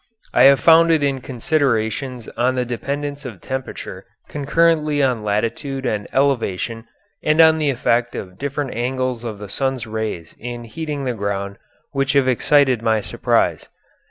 [0.33, 6.07] I have found in it considerations on the dependence of temperature concurrently on latitude and
[6.11, 6.85] elevation
[7.21, 11.57] and on the effect of different angles of the sun's rays in heating the ground
[11.91, 13.69] which have excited my surprise.